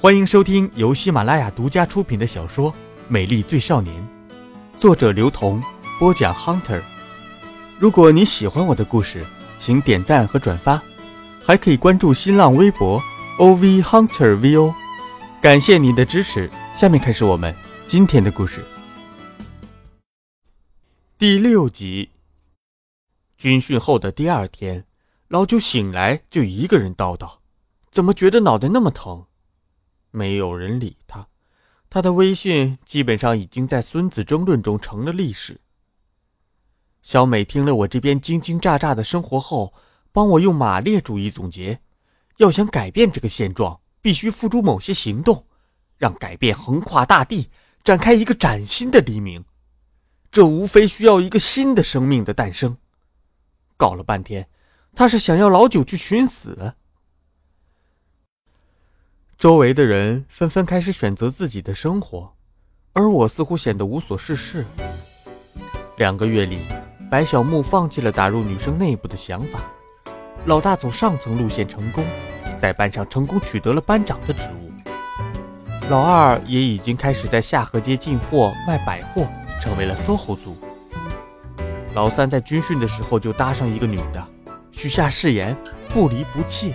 [0.00, 2.70] 欢迎收听由喜马拉雅独家出品的小说
[3.08, 4.00] 《美丽最少年》，
[4.78, 5.60] 作者刘同，
[5.98, 6.80] 播讲 Hunter。
[7.80, 9.26] 如果你喜欢我的故事，
[9.58, 10.80] 请点赞和转发，
[11.42, 13.02] 还可以关注新浪微博
[13.38, 14.72] OV Hunter VO。
[15.42, 16.48] 感谢您的支持。
[16.72, 17.52] 下面开始我们
[17.84, 18.64] 今天的故事。
[21.18, 22.10] 第六集。
[23.36, 24.84] 军训后的第二天，
[25.26, 27.38] 老九醒来就一个人叨叨
[27.90, 29.24] ：“怎么觉得脑袋那么疼？”
[30.10, 31.26] 没有人理他，
[31.90, 35.60] 他的威信基本上已经在孙子争论中成了历史。
[37.02, 39.72] 小美听了我这边惊惊乍乍的生活后，
[40.12, 41.80] 帮我用马列主义总结：
[42.38, 45.44] 要想改变这个现状，必须付诸某些行动。
[45.96, 47.50] 让改变横跨大地，
[47.82, 49.44] 展开一个崭新的黎明。
[50.30, 52.76] 这无非需要一个新的生命的诞生。
[53.76, 54.48] 搞了半天，
[54.94, 56.74] 他是想要老九去寻死。
[59.38, 62.32] 周围的人纷纷开始选择自己的生活，
[62.92, 64.64] 而我似乎显得无所事事。
[65.96, 66.58] 两个月里，
[67.08, 69.60] 白小木放弃了打入女生内部的想法，
[70.46, 72.04] 老大走上层路线成功，
[72.58, 74.72] 在班上成功取得了班长的职务。
[75.88, 79.24] 老二也已经开始在下河街进货卖百货，
[79.60, 80.56] 成为了 SOHO 族。
[81.94, 84.26] 老三在军训的时候就搭上一个女的，
[84.72, 85.56] 许下誓言
[85.90, 86.74] 不离不弃。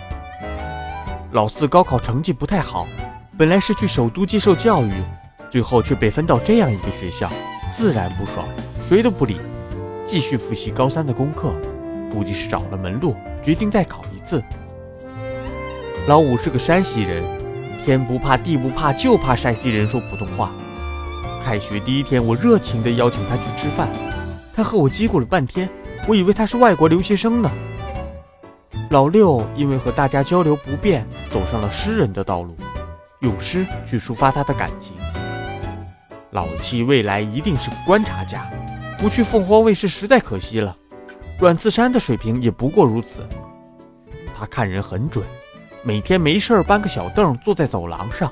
[1.33, 2.87] 老四高考成绩不太好，
[3.35, 4.93] 本来是去首都接受教育，
[5.49, 7.27] 最后却被分到这样一个学校，
[7.71, 8.45] 自然不爽，
[8.87, 9.37] 谁都不理，
[10.05, 11.51] 继续复习高三的功课，
[12.11, 14.43] 估计是找了门路，决定再考一次。
[16.07, 17.23] 老五是个山西人。
[17.83, 20.53] 天不怕地不怕，就怕山西人说普通话。
[21.43, 23.89] 开学第一天，我热情地邀请他去吃饭，
[24.53, 25.67] 他和我叽咕了半天，
[26.07, 27.51] 我以为他是外国留学生呢。
[28.93, 32.55] 老六因为和大家交流不便，走上了诗人的道路，
[33.21, 34.95] 用诗去抒发他的感情。
[36.29, 38.47] 老七未来一定是个观察家，
[38.99, 40.77] 不去凤凰卫视实在可惜了。
[41.39, 43.27] 阮次山的水平也不过如此，
[44.31, 45.25] 他看人很准。
[45.81, 48.31] 每天没事儿搬个小凳坐在走廊上，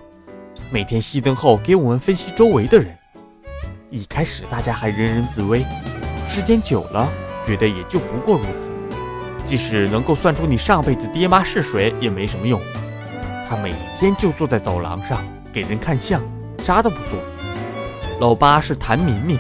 [0.70, 2.96] 每天熄灯后给我们分析周围的人。
[3.90, 5.66] 一开始大家还人人自危，
[6.30, 7.12] 时间久了
[7.48, 8.71] 觉得也就不过如此。
[9.46, 12.62] 即使能够算出你上辈子爹妈是谁也没什么用。
[13.50, 15.22] 他每天就坐在走廊上
[15.52, 16.22] 给人看相，
[16.60, 17.20] 啥都不做。
[18.20, 19.38] 老八是谭明明，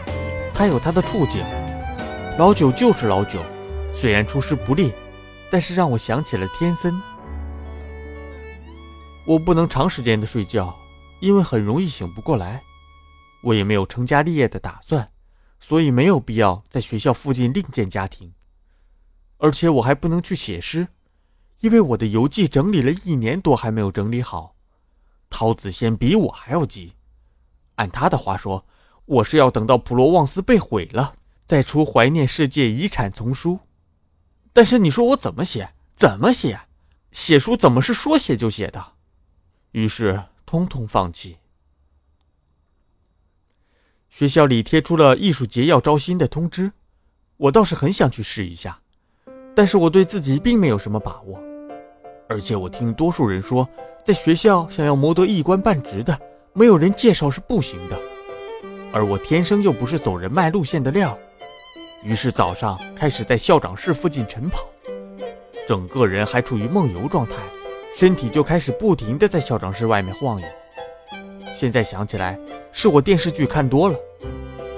[0.53, 1.43] 他有他的处境。
[2.37, 3.39] 老九就是老九，
[3.93, 4.91] 虽然出师不利，
[5.49, 6.99] 但是让我想起了天森。
[9.25, 10.75] 我不能长时间的睡觉，
[11.19, 12.61] 因为很容易醒不过来。
[13.43, 15.09] 我也没有成家立业的打算，
[15.59, 18.33] 所以没有必要在学校附近另建家庭。
[19.41, 20.87] 而且我还不能去写诗，
[21.61, 24.55] 因为我的游记整理了一年多还没有整理好。
[25.31, 26.93] 陶子仙比我还要急，
[27.75, 28.65] 按他的话说，
[29.05, 31.15] 我是要等到普罗旺斯被毁了，
[31.47, 33.61] 再出怀念世界遗产丛书。
[34.53, 35.73] 但是你说我怎么写？
[35.95, 36.61] 怎么写？
[37.11, 38.93] 写书怎么是说写就写的？
[39.71, 41.37] 于是，通通放弃。
[44.07, 46.73] 学校里贴出了艺术节要招新的通知，
[47.37, 48.81] 我倒是很想去试一下，
[49.55, 51.39] 但是我对自己并没有什么把握。
[52.27, 53.67] 而且我听多数人说，
[54.05, 56.17] 在学校想要谋得一官半职的，
[56.53, 57.97] 没有人介绍是不行的。
[58.93, 61.17] 而我天生又不是走人脉路线的料，
[62.03, 64.59] 于是早上开始在校长室附近晨跑，
[65.67, 67.35] 整个人还处于梦游状态。
[67.93, 70.47] 身体就开始不停地在校长室外面晃悠。
[71.53, 72.39] 现在想起来，
[72.71, 73.95] 是我电视剧看多了。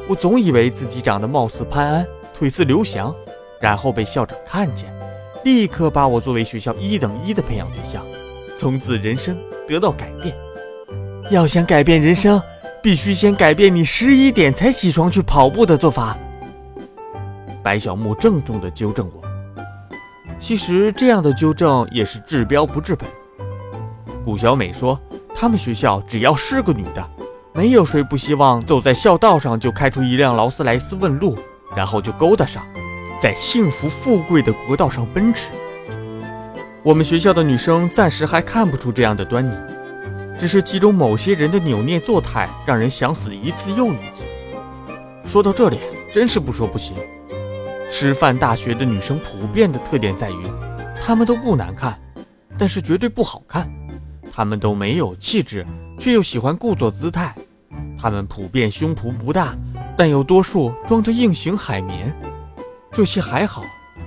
[0.09, 3.15] 我总以为自己长得貌似潘安，腿似刘翔，
[3.63, 4.93] 然后被校长看见，
[5.45, 8.05] 立刻把我作为学校一等一的培养对象，
[8.57, 10.35] 从此人生得到改变。
[11.31, 12.41] 要想改变人生，
[12.81, 16.17] 必须先改变你十一点才起床去跑步的做法。
[17.63, 19.21] 白小木郑重地纠正我。
[20.37, 23.07] 其实这样的纠正也是治标不治本。
[24.25, 24.99] 古小美说
[25.33, 27.01] ：“他们学校只要是个女的，
[27.53, 31.37] 没有谁不希望走在校道上就开出一辆劳斯莱斯问路，
[31.73, 32.61] 然后就勾搭上，
[33.23, 35.49] 在幸福富贵的国道上奔驰。”
[36.83, 39.55] 我们学校的女生暂时还看不出这样的端倪，
[40.37, 44.25] 只是其中某些人的扭捏作态让人想死一次又一次。
[45.23, 45.79] 说到这里，
[46.11, 46.97] 真是不说不行。
[47.89, 50.45] 师范大学的女生普遍的特点在于，
[51.01, 51.97] 她们都不难看，
[52.57, 53.71] 但是绝对不好看。
[54.33, 55.65] 她们都没有气质，
[55.97, 57.33] 却又喜欢故作姿态。
[57.97, 59.55] 她们普遍胸脯不大，
[59.95, 62.13] 但有多数装着硬型海绵。
[62.93, 63.63] 这些还好，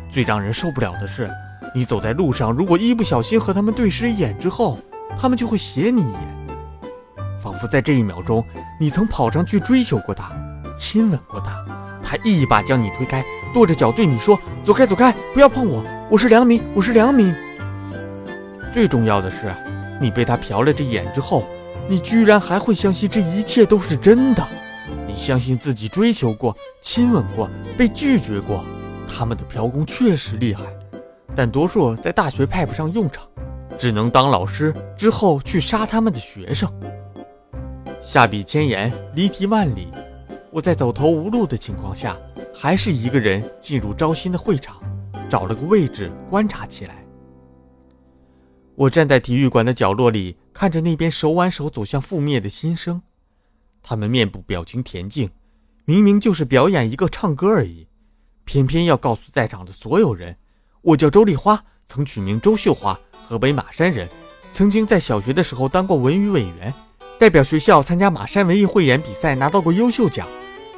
[0.09, 1.29] 最让人受不了的是，
[1.75, 4.79] 你走在路上，如果一不小心和他们对视一眼之后，
[5.19, 6.37] 他们就会斜你一眼，
[7.43, 8.45] 仿佛在这一秒钟，
[8.79, 10.31] 你曾跑上去追求过他，
[10.79, 11.65] 亲吻过他，
[12.01, 17.35] 他一把将你推开，跺着脚对你说：“走开，走开，不要碰我，我是良民，我是良民。
[18.73, 19.53] ”最重要的是，
[20.01, 21.45] 你被他瞟了这眼之后，
[21.89, 24.47] 你居然还会相信这一切都是真的。
[25.09, 28.65] 你相信自己追求过、亲吻过、被拒绝过，
[29.07, 30.65] 他们的嫖功确实厉害，
[31.35, 33.27] 但多数在大学派不上用场。
[33.79, 36.71] 只能当老师，之后去杀他们的学生。
[38.01, 39.89] 下笔千言，离题万里。
[40.51, 42.17] 我在走投无路的情况下，
[42.55, 44.81] 还是一个人进入招新的会场，
[45.29, 47.05] 找了个位置观察起来。
[48.75, 53.03] 我站在体育馆的角落里，看着那边手挽手走向覆灭的新生，
[53.83, 55.31] 他们面部表情恬静，
[55.85, 57.89] 明明就是表演一个唱歌而已，
[58.47, 60.37] 偏偏要告诉在场的所有人，
[60.81, 62.99] 我叫周丽花，曾取名周秀花。
[63.29, 64.09] 河北马山人，
[64.53, 66.73] 曾经在小学的时候当过文娱委员，
[67.19, 70.29] 代表学校参加马山文艺汇演比赛，拿到过优秀奖。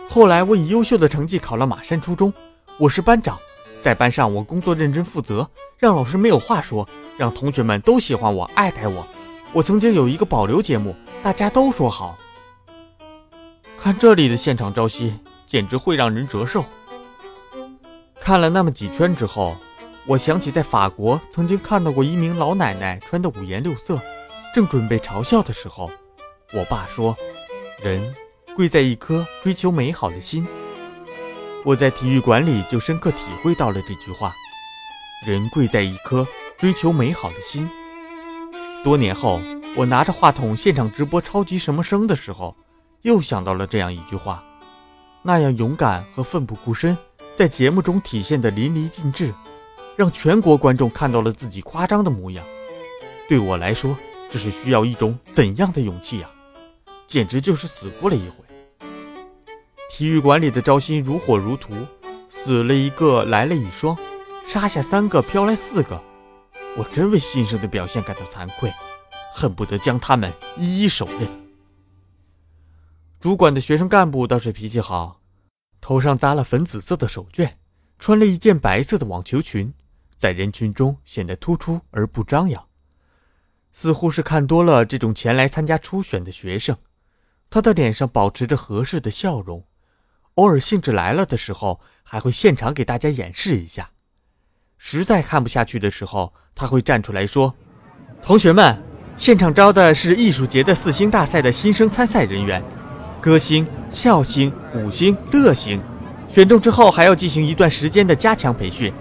[0.08, 2.32] 后来我以优秀的成绩考了马山初中，
[2.78, 3.38] 我是班长，
[3.82, 6.88] 在班上我工作认真负责，让老师没有话说，
[7.18, 9.06] 让同学们都喜欢我，爱戴我。
[9.52, 12.16] 我曾经有一个保留节目，大家都说好。
[13.78, 15.12] 看这里的现场朝夕，
[15.46, 16.64] 简直会让人折寿。
[18.28, 19.56] 看了那么几圈之后。
[20.04, 23.98] 我想起在法国曾经看到过一名老奶奶穿的五颜六色，
[24.54, 25.90] 正准备嘲笑的时候，
[26.52, 27.16] 我爸说
[27.80, 28.14] ：“人
[28.54, 30.46] 贵在一颗追求美好的心。”
[31.64, 34.34] 我在体育馆里就深刻体会到了这句话
[35.26, 36.26] ：“人贵在一颗
[36.58, 37.66] 追求美好的心。”
[38.84, 39.40] 多年后，
[39.74, 42.54] 我拿着话筒现场直播超级什么声的时候，
[43.02, 44.42] 又想到了这样一句话：
[45.22, 46.96] 那样勇敢和奋不顾身，
[47.38, 49.32] 在节目中体现的淋漓尽致。
[49.96, 52.44] 让全国观众看到了自己夸张的模样，
[53.28, 53.96] 对我来说，
[54.28, 56.28] 这是需要一种怎样的勇气呀？
[57.06, 58.44] 简直就是死过了一回。
[59.88, 61.72] 体育馆里的招新如火如荼，
[62.28, 63.96] 死了一个来了一双，
[64.44, 66.02] 杀下三个飘来四个，
[66.76, 68.72] 我真为新生的表现感到惭愧，
[69.32, 71.28] 恨不得将他们一一手刃。
[73.20, 75.20] 主管的学生干部倒是脾气好，
[75.80, 77.52] 头上扎了粉紫色的手绢，
[77.98, 79.72] 穿了一件白色的网球裙。
[80.16, 82.66] 在人群中显得突出而不张扬，
[83.72, 86.76] 似乎是看多了这种前来参加初选的学生。
[87.48, 89.64] 他的脸上保持着合适的笑容，
[90.34, 93.90] 偶尔兴致来了的时候，还会现场给大家演示一下。
[94.76, 97.54] 实在看不下去的时候，他会站出来说
[98.20, 98.82] ：“同学们，
[99.16, 102.60] 现场招的是艺术节的四星大赛的新生参赛人员，
[103.20, 105.80] 歌星、笑星、舞星、乐星，
[106.28, 108.92] 选中之后还要进行一段时间的加强培训。”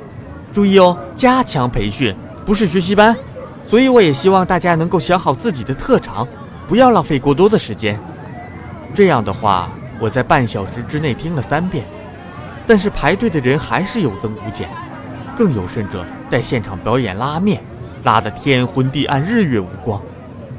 [0.53, 2.15] 注意哦，加强培训
[2.45, 3.15] 不是学习班，
[3.63, 6.27] 所以我也希望大家能够想好自己的特长，
[6.67, 7.99] 不要浪费过多的时间。
[8.93, 9.69] 这样的话，
[9.99, 11.85] 我在半小时之内听了三遍，
[12.65, 14.67] 但是排队的人还是有增无减，
[15.37, 17.61] 更有甚者在现场表演拉面，
[18.03, 20.01] 拉得天昏地暗，日月无光。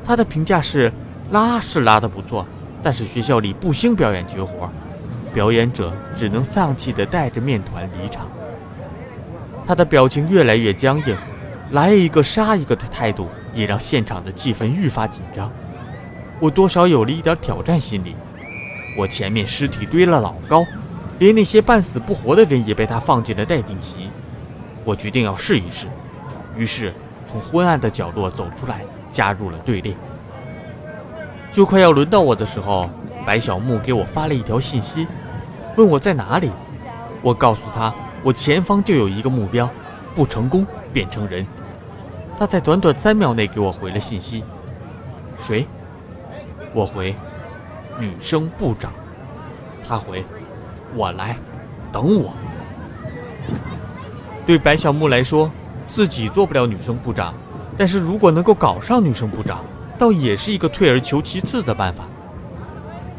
[0.04, 0.92] 他的评价是：
[1.30, 2.46] 拉是拉得不错，
[2.82, 4.70] 但是学校里不兴表演绝活，
[5.34, 8.28] 表演者只能丧气地带着面团离场。
[9.66, 11.16] 他的表情越来越僵硬，
[11.72, 15.50] 来一个杀一个的态度，也让现场的气氛愈发紧张。
[16.40, 18.14] 我多少有了一点挑战心理。
[18.96, 20.64] 我前面尸体堆了老高，
[21.18, 24.08] 连那些半死不活的人也被他放进了待定席。
[24.84, 25.86] 我决定要试一试，
[26.56, 26.94] 于是
[27.30, 29.92] 从昏暗的角落走出来，加入了队列。
[31.50, 32.88] 就快要轮到我的时候，
[33.26, 35.06] 白小木给我发了一条信息，
[35.76, 36.50] 问我在哪里。
[37.22, 37.92] 我告诉他。
[38.24, 39.70] 我前方就有一个目标，
[40.12, 41.46] 不成功变成人。
[42.36, 44.42] 他在短短三秒内给我回了信息。
[45.38, 45.64] 谁？
[46.74, 47.14] 我回，
[47.98, 48.92] 女生部长。
[49.86, 50.24] 他回，
[50.96, 51.38] 我来，
[51.92, 52.32] 等我。
[54.44, 55.50] 对白小木来说，
[55.86, 57.32] 自己做不了女生部长，
[57.76, 59.64] 但是如果能够搞上女生部长，
[59.98, 62.04] 倒也是一个退而求其次的办法。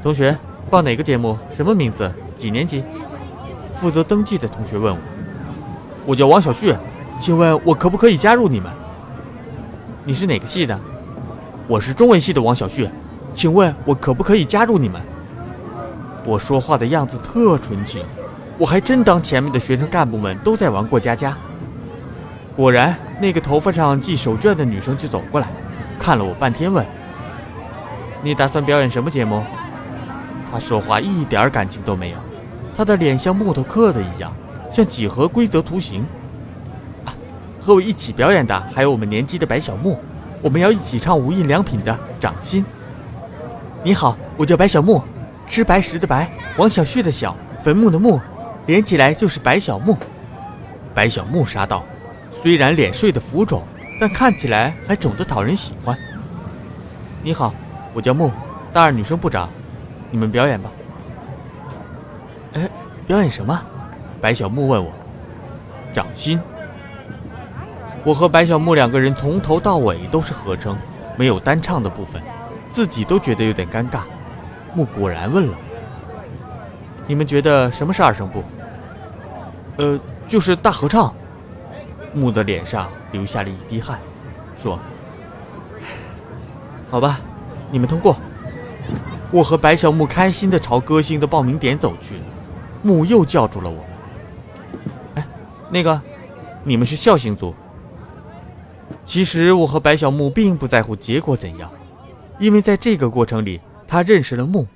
[0.01, 0.36] 同学，
[0.69, 1.38] 报哪个节目？
[1.55, 2.09] 什么名字？
[2.38, 2.83] 几年级？
[3.75, 5.00] 负责登记的同学问我
[6.07, 6.74] ：“我叫王小旭，
[7.19, 8.71] 请问我可不可以加入你们？
[10.05, 10.79] 你是哪个系的？
[11.67, 12.89] 我是中文系的王小旭，
[13.33, 15.01] 请问我可不可以加入你们？”
[16.25, 18.03] 我说话的样子特纯情，
[18.57, 21.38] 我还真当前面的学生干部们都在玩过家家。
[22.55, 25.48] 果然，那个头发上系手绢的女生就走过来，
[26.00, 26.84] 看了我半天，问
[28.24, 29.44] ：“你打算表演什么节目？”
[30.51, 32.18] 他说话一点感情都没有。
[32.75, 34.34] 他的脸像木头刻的一样，
[34.72, 36.06] 像几何规则图形。
[37.06, 37.13] 啊，
[37.62, 40.00] 和我一起表演的还有我们年级的白小木，
[40.41, 42.63] 我们要一起唱无印良品的《掌心》。
[43.84, 45.03] 你好，我叫白小木，
[45.48, 48.20] 吃白食的白，王小旭的小，坟墓的墓，
[48.65, 49.98] 连起来就是白小木。
[50.94, 51.84] 白小木杀道，
[52.32, 53.63] 虽然脸睡得浮肿，
[54.00, 55.98] 但看起来还肿得讨人喜欢。
[57.22, 57.53] 你好，
[57.94, 58.32] 我叫木，
[58.72, 59.50] 大二女生部长，
[60.10, 60.72] 你们表演吧。
[62.53, 62.70] 哎，
[63.06, 63.62] 表演什么？
[64.22, 64.91] 白小木问我。
[65.91, 66.39] 掌心。
[68.06, 70.77] 我和白小木两个人从头到尾都是合声，
[71.18, 72.22] 没有单唱的部分，
[72.70, 74.00] 自己都觉得有点尴尬。
[74.74, 75.58] 木果然问了
[77.06, 78.44] ：“你们觉得什么是二声部？”
[79.75, 81.13] 呃，就是大合唱。
[82.13, 84.00] 木的脸上流下了一滴汗，
[84.58, 84.80] 说
[86.89, 87.20] ：“好吧，
[87.72, 88.18] 你们通过。”
[89.32, 92.20] 我和白小木开心地朝歌星的报名点走去，
[92.82, 93.86] 木又叫住了我们
[95.16, 95.28] ：“哎，
[95.70, 96.01] 那个，
[96.63, 97.54] 你们是孝星组。”
[99.06, 101.72] 其实我和白小木并不在乎结果怎样，
[102.39, 104.68] 因为在这个过程里，他认识了木，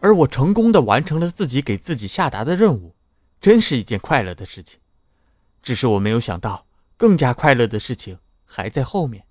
[0.00, 2.94] 而我成功的完成了自己给自己下达的任务，
[3.40, 4.78] 真是一件快乐的事情。
[5.62, 6.64] 只是我没有想到，
[7.00, 9.24] 更加快乐的事情还在后面。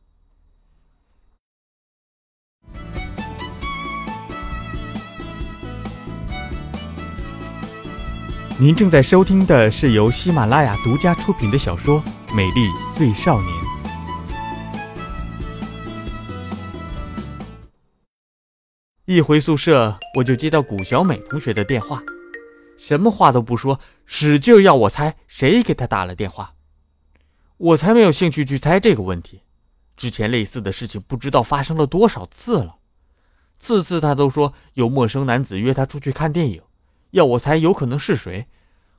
[8.57, 13.53] 您正在收听的是由喜马拉雅独家出品的小说《美丽最少年》。
[19.05, 22.01] 一回宿舍，我就接到古小美同学的电话，
[22.79, 26.55] 什么话都不说，使劲要我猜谁给她打了电话。
[27.59, 29.43] 我才没有兴趣去猜这个问题，
[29.97, 32.77] 之前类似的事情不知道发生了多少次了，
[33.59, 36.63] 次次他都说有陌生男子约他出去看电影，
[37.11, 38.47] 要我猜有可能是谁，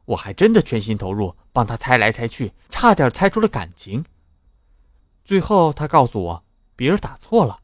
[0.04, 4.04] 我还真的全心投入帮他猜来猜去，差点猜出了感情。
[5.24, 6.44] 最后他告诉我，
[6.76, 7.60] 别人打错了，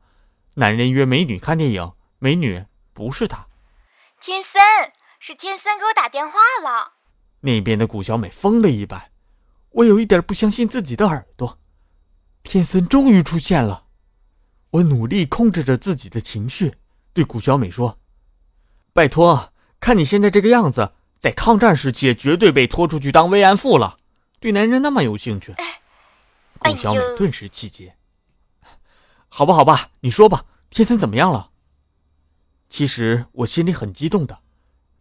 [0.55, 1.93] 男人约美女看电影。
[2.19, 3.47] 美女不是他，
[4.19, 4.63] 天森
[5.21, 6.93] 是天森给我打电话了。
[7.41, 9.11] 那边的顾小美疯了一般，
[9.77, 11.59] 我有一点不相信自己的耳朵。
[12.43, 13.85] 天森终于出现了，
[14.71, 16.77] 我努力控制着自己的情绪，
[17.13, 17.99] 对古小美说
[18.95, 23.99] ：“拜托，看你现在这个样子，在抗战时期绝对被拖出去当慰安妇了，
[24.41, 25.55] 对男人那么有兴趣。”
[26.59, 27.97] 古小美顿时气结。
[29.29, 31.51] 好吧，好吧，你说吧，天森怎么样了？
[32.71, 34.39] 其实我心里很激动的，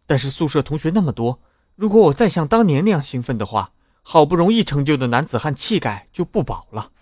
[0.04, 1.40] 但是宿舍同学那么多，
[1.76, 3.72] 如果我再像当年那样兴奋的话，
[4.08, 6.92] 好不容易成就的男子汉气概就不保了。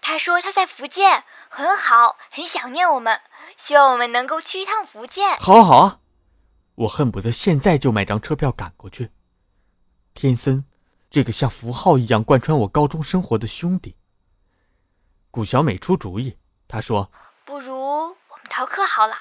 [0.00, 3.20] 他说他在福建很好，很想念我们，
[3.56, 5.38] 希望我们能够去一趟福建。
[5.38, 6.00] 好啊好啊，
[6.74, 9.10] 我恨不得现在就买张车票赶过去。
[10.14, 10.64] 天森，
[11.08, 13.94] 这个像符号一样贯穿我高中生活的兄弟。
[15.30, 17.12] 古小美出主意，她说
[17.46, 19.14] ：“不如我们逃课好了。”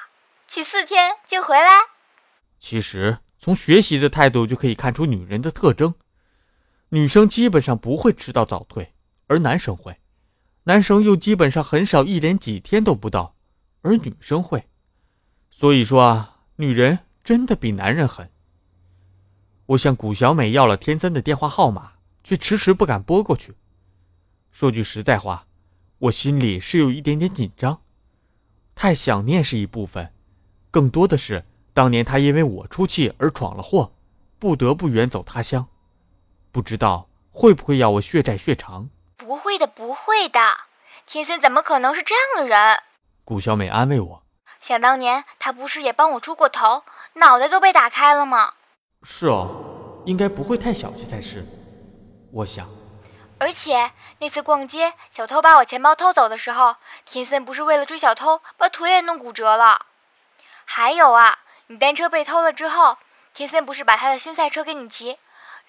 [0.50, 1.70] 去四天就回来。
[2.60, 5.94] 其实从学习的态度就可以看出女人的特征。
[6.94, 8.94] 女生基本上不会迟到早退，
[9.28, 9.94] 而男生会；
[10.64, 13.34] 男生又基本上很少一连几天都不到，
[13.82, 14.66] 而女生会。
[15.50, 18.30] 所以说啊，女人真的比男人狠。
[19.68, 21.94] 我向古小美要了天森的电话号码，
[22.26, 23.56] 却迟迟不敢拨过去。
[24.52, 25.48] 说句实在话，
[25.98, 27.80] 我心里是有一点点紧张，
[28.76, 30.12] 太想念是一部分。
[30.70, 33.94] 更多的是，当年他因为我出气而闯了祸，
[34.38, 35.66] 不得不远走他乡，
[36.52, 38.90] 不知道会不会要我血债血偿？
[39.18, 40.40] 不会的，不会的，
[41.06, 42.82] 天森怎么可能是这样的人？
[43.24, 44.24] 顾小美安慰我。
[44.60, 48.54] 想当年，他不是也帮我出过头，脑袋都被打开了吗？
[49.04, 51.46] 是哦，应该不会太小气才是，
[52.34, 52.68] 我想。
[53.40, 59.86] 而且那次逛街，小偷把我钱包偷走的时候，天森不是为了追小偷，把腿也弄骨折了。
[60.66, 62.98] 还有啊，你单车被偷了之后，
[63.34, 65.18] 天森不是把他的新赛车给你骑，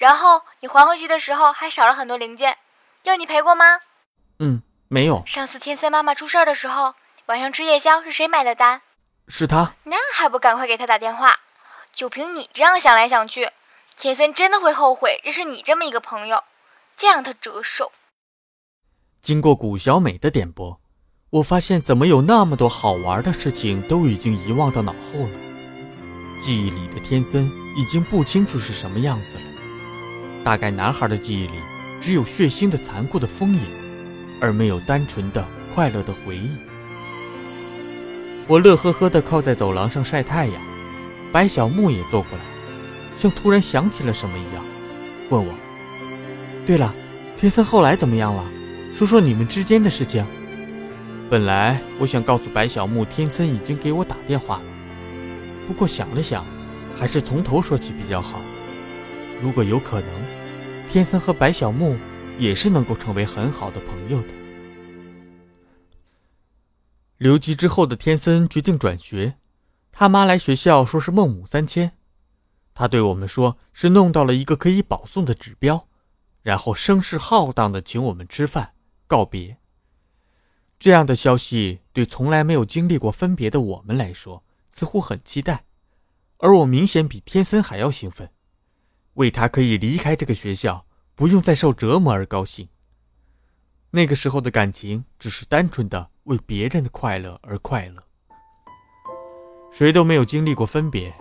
[0.03, 2.59] 然后你还回去的时候还少了很多零件，
[3.05, 3.79] 要你赔过吗？
[4.41, 5.23] 嗯，没有。
[5.27, 8.83] 上次天森妈妈出事的时候，晚上吃夜宵是谁买的单？
[9.29, 9.75] 是他。
[9.85, 11.39] 那还不赶快给他打电话？
[11.93, 13.53] 就凭你这样想来想去，
[13.97, 16.43] 天森真的会后悔认识你这么一个朋友，
[16.97, 17.93] 这让他折寿。
[19.21, 20.81] 经过古小美的点拨。
[21.31, 25.39] 我发现，怎么有那么多好玩的事情都已经遗忘到脑后了。
[26.41, 29.42] 记忆里的天森已经不清楚是什么样子了。
[30.45, 31.55] 大概男孩的记忆里
[32.01, 33.61] 只有血腥的、残酷的风影，
[34.41, 36.51] 而没有单纯的、快乐的回忆。
[38.49, 40.55] 我乐呵呵地靠在走廊上晒太阳，
[41.31, 42.45] 白小木也坐过来，
[43.17, 44.65] 像突然想起了什么一样，
[45.31, 45.55] 问我
[46.67, 46.93] ：“对了，
[47.37, 48.45] 天森后来怎么样了？
[48.97, 50.27] 说说你们之间的事情。”
[51.31, 54.63] 本来我想告诉白小木，天森已经给我打电话了，
[55.67, 56.45] 不过想了想，
[56.99, 58.43] 还是从头说起比较好。
[59.41, 60.09] 如果有可能，
[60.93, 61.97] 天森和白小木
[62.39, 64.29] 也是能够成为很好的朋友的。
[67.17, 69.39] 留级之后的天森决定转学，
[69.91, 71.93] 他妈来学校说是孟母三迁，
[72.75, 75.89] 他对我们说是弄到了一个可以保送的指标，
[76.43, 78.75] 然后声势浩荡的请我们吃饭
[79.07, 79.57] 告别。
[80.79, 85.65] 这样的消息对从来没有经历过分别的我们来说似乎很期待，
[86.37, 88.29] 而我明显比天森还要兴奋。
[89.15, 92.69] 为他可以离开这个学校，不用再受折磨而高兴。
[93.91, 98.03] 那个时候的感情只是单纯的为别人的快乐而快乐。
[99.71, 101.15] 谁都没有经历过分别，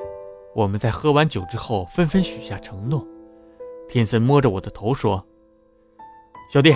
[0.56, 3.06] 我们在喝完酒之后纷纷许下承诺。
[3.90, 5.26] 天森摸着我的头说
[6.52, 6.74] ：“小弟，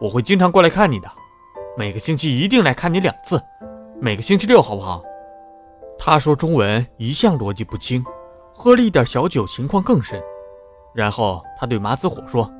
[0.00, 1.10] 我会经常过来看你的，
[1.76, 3.42] 每个星期一定来看你两次，
[4.00, 5.02] 每个星期六好不好？”
[5.98, 8.02] 他说中文一向逻辑不清，
[8.54, 10.22] 喝了一点小酒，情况更深。
[10.94, 12.50] 然后他对马子火说：“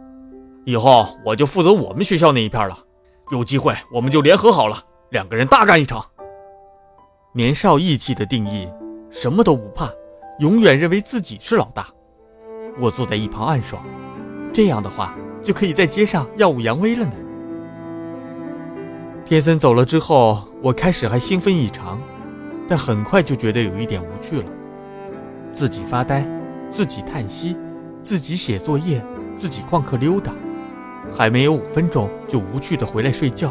[0.67, 2.77] 以后我就负责我们学校那一片了，
[3.31, 4.77] 有机会我们就联合好了，
[5.11, 6.05] 两个人大干一场。”
[7.33, 8.69] 年少义气的定义，
[9.11, 9.89] 什么都不怕，
[10.39, 11.87] 永远认为自己是老大。
[12.81, 13.85] 我坐在一旁暗爽，
[14.53, 17.13] 这样的话就可以在街上耀武扬威了呢。
[19.25, 22.01] 天森走了之后，我开始还兴奋异常，
[22.69, 24.49] 但很快就觉得有一点无趣了，
[25.53, 26.27] 自己发呆，
[26.71, 27.57] 自己叹息。
[28.05, 29.03] 自己写作业，
[29.35, 30.31] 自己旷课溜达，
[31.11, 33.51] 还没有五分钟就无趣的回来睡觉，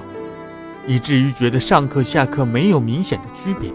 [0.86, 3.72] 以至于觉得上课下课没有明显的区别，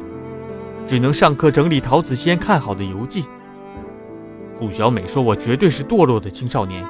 [0.87, 3.25] 只能上课整理陶子先看好的游记。
[4.57, 6.87] 顾小美说：“我绝对是堕落的青少年，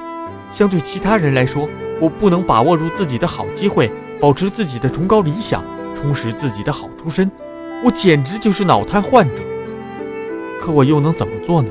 [0.51, 1.67] 相对其他人来说，
[1.99, 3.91] 我不能把握住自己的好机会，
[4.21, 5.63] 保持自己的崇高理想，
[5.95, 7.29] 充实自己的好出身，
[7.83, 9.41] 我简直就是脑瘫患者。
[10.61, 11.69] 可我又能怎么做呢？”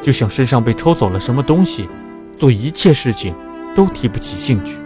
[0.00, 1.88] 就像身上被抽走了什么东西，
[2.36, 3.34] 做一切事情
[3.74, 4.76] 都提不起兴趣。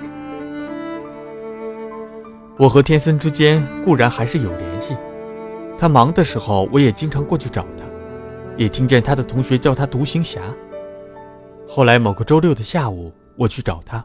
[2.58, 4.96] 我和天森之间固然还是有联系，
[5.78, 7.84] 他忙的时候我也经常过去找他，
[8.56, 10.40] 也听见他的同学叫他“独行侠”。
[11.66, 14.04] 后来某个周六的下午，我去找他，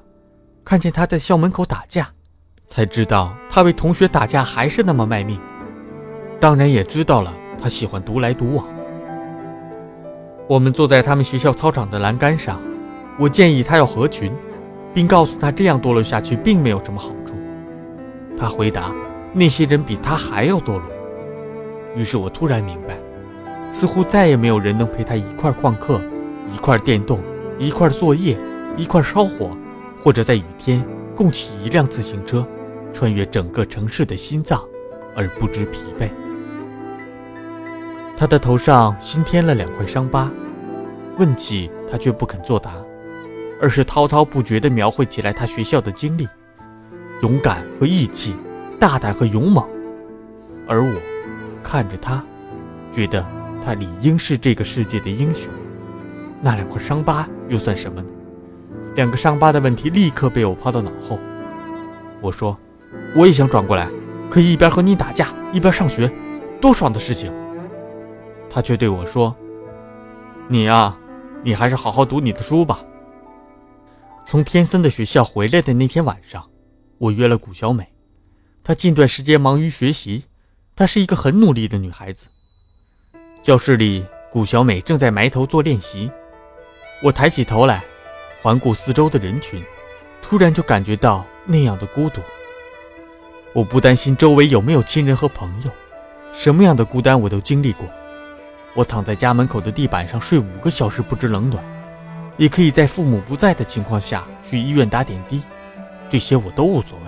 [0.63, 2.09] 看见他在校门口打架，
[2.65, 5.39] 才知道他为同学打架还是那么卖命。
[6.39, 8.65] 当然也知道了他喜欢独来独往。
[10.47, 12.61] 我们坐在他们学校操场的栏杆上，
[13.19, 14.31] 我建议他要合群，
[14.93, 17.33] 并告诉他这样堕落下去并没有什么好处。
[18.37, 18.93] 他回答
[19.33, 20.83] ：“那些人比他还要堕落。”
[21.97, 22.97] 于是我突然明白，
[23.69, 25.99] 似乎再也没有人能陪他一块旷课、
[26.55, 27.19] 一块电动、
[27.59, 28.37] 一块作业、
[28.77, 29.49] 一块烧火，
[30.01, 30.81] 或者在雨天
[31.13, 32.47] 共骑一辆自行车，
[32.93, 34.63] 穿越整个城市的心脏，
[35.13, 36.09] 而不知疲惫。
[38.19, 40.27] 他的头上新添了两块伤疤，
[41.19, 42.71] 问起他却不肯作答，
[43.61, 46.27] 而是滔滔不绝地描绘起来他学校的经历，
[47.21, 48.35] 勇敢和义气，
[48.79, 49.63] 大胆和勇猛。
[50.67, 50.95] 而我
[51.63, 52.23] 看着他，
[52.91, 53.23] 觉得
[53.63, 55.53] 他理应是这个世界的英雄。
[56.41, 58.09] 那两块伤疤又算什么呢？
[58.95, 61.19] 两个伤疤的问题立刻被我抛到脑后。
[62.19, 62.57] 我说
[63.15, 63.87] ：“我也想转过来，
[64.27, 66.11] 可以一边和你打架一边上学，
[66.59, 67.31] 多爽的事情！”
[68.49, 69.35] 他却对我说
[70.47, 70.97] ：“你呀，
[71.43, 72.83] 你还是好好读你的书吧。”
[74.25, 76.49] 从天森的学校回来的那天晚上，
[76.97, 77.93] 我约了谷小美。
[78.63, 80.25] 她近段时间忙于学习，
[80.75, 82.27] 她是一个很努力的女孩子。
[83.41, 86.11] 教室里，谷小美正在埋头做练习。
[87.01, 87.83] 我抬起头来，
[88.41, 89.63] 环顾四周的人群，
[90.21, 92.19] 突然就感觉到那样的孤独。
[93.53, 95.71] 我不担心周围有没有亲人和朋友，
[96.33, 97.87] 什么样的孤单我都经历过。
[98.77, 101.63] 我躺在家门口的地板上睡五个小时不知冷暖，
[102.37, 105.41] 也可以在父母不在的情况下去医院打点滴，
[106.11, 107.05] 这些我都无所谓。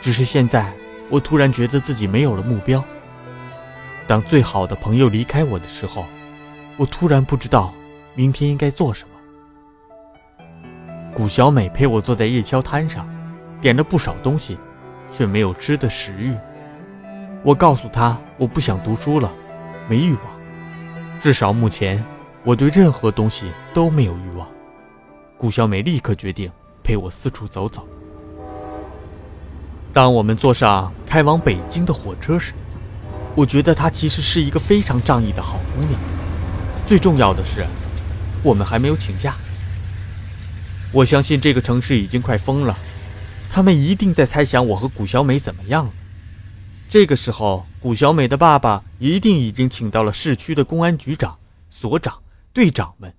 [0.00, 0.72] 只是现在，
[1.10, 2.84] 我突然觉得自己没有了目标。
[4.06, 6.06] 当最好的朋友离开我的时候，
[6.76, 7.74] 我突然不知道
[8.14, 10.46] 明天应该做什么。
[11.12, 13.04] 谷小美陪我坐在夜宵摊上，
[13.60, 14.56] 点了不少东西，
[15.10, 16.32] 却没有吃的食欲。
[17.42, 19.28] 我告诉她我不想读书了，
[19.88, 20.31] 没欲望。
[21.22, 22.04] 至少目前，
[22.42, 24.48] 我对任何东西都没有欲望。
[25.38, 26.50] 顾小美立刻决定
[26.82, 27.86] 陪我四处走走。
[29.92, 32.52] 当我们坐上开往北京的火车时，
[33.36, 35.92] 我觉得她其实是一个非常仗义的好姑娘。
[36.88, 37.64] 最重要的是，
[38.42, 39.36] 我们还没有请假。
[40.90, 42.76] 我相信这个城市已经快疯了，
[43.48, 45.92] 他们一定在猜想我和谷小美怎么样了。
[46.88, 51.36] 这个时候，谷小美的爸爸一定已经请到了市区的公安局长、
[51.68, 53.12] 所长、队长们，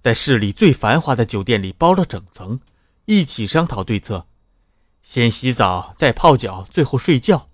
[0.00, 2.58] 在市里最繁华的酒店里包了整层，
[3.04, 4.24] 一起商讨对策。
[5.02, 7.48] 先洗澡，再泡脚，最后睡觉。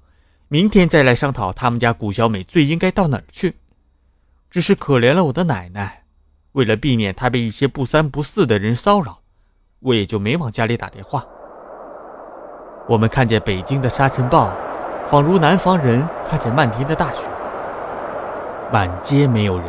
[0.46, 3.56] 明天再来商讨他们家谷小美最应该到哪儿去。
[4.48, 6.04] 只是可怜了我的奶奶，
[6.52, 9.22] 为了避免她被一些不三不四的人骚扰，
[9.80, 11.26] 我也就没往家里打电话。
[12.88, 14.56] 我们看见北京的沙尘暴，
[15.08, 17.28] 仿如南方人看见漫天的大雪。
[18.72, 19.66] 满街没有人，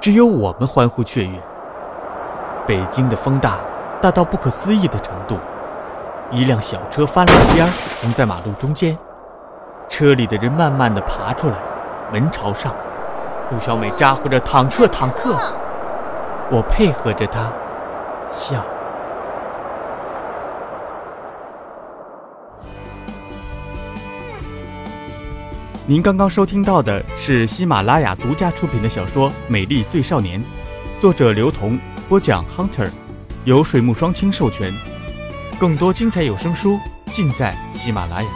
[0.00, 1.38] 只有我们欢呼雀跃。
[2.66, 3.58] 北京的风大，
[4.00, 5.38] 大到不可思议的程度。
[6.30, 8.96] 一辆小车翻了个边儿，停在马路中间。
[9.88, 11.56] 车里的人慢慢的爬出来，
[12.12, 12.72] 门朝上。
[13.50, 15.36] 顾小美咋呼着“坦克，坦克”，
[16.50, 17.50] 我配合着她
[18.30, 18.62] 笑。
[25.90, 30.40] 您刚刚收听到的是喜马拉雅独家出品的小说《美丽最少年》，
[31.00, 31.76] 作者刘同，
[32.08, 32.88] 播讲 Hunter，
[33.44, 34.72] 由水木双清授权。
[35.58, 38.28] 更多精彩有声书尽在喜马拉雅。